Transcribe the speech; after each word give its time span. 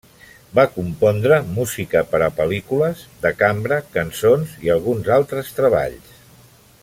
Va 0.59 0.63
compondre 0.77 1.37
música 1.57 2.01
per 2.13 2.21
a 2.27 2.29
pel·lícules, 2.39 3.03
de 3.27 3.33
cambra, 3.43 3.79
cançons 3.99 4.57
i 4.69 4.75
alguns 4.77 5.13
altres 5.21 5.57
treballs. 5.61 6.11